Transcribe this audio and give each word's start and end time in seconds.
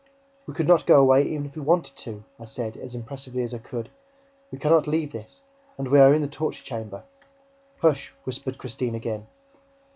"We 0.47 0.55
could 0.55 0.67
not 0.67 0.87
go 0.87 0.99
away, 0.99 1.21
even 1.27 1.45
if 1.45 1.55
we 1.55 1.61
wanted 1.61 1.95
to," 1.97 2.23
I 2.39 2.45
said, 2.45 2.75
as 2.75 2.95
impressively 2.95 3.43
as 3.43 3.53
I 3.53 3.59
could. 3.59 3.91
"We 4.49 4.57
can 4.57 4.71
not 4.71 4.87
leave 4.87 5.11
this! 5.11 5.41
And 5.77 5.89
we 5.89 5.99
are 5.99 6.11
in 6.11 6.23
the 6.23 6.27
torture 6.27 6.63
chamber!" 6.63 7.03
"Hush!" 7.81 8.11
whispered 8.23 8.57
Christine 8.57 8.95
again. 8.95 9.27